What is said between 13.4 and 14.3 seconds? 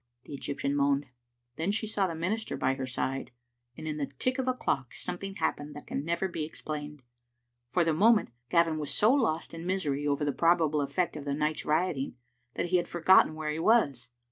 he was.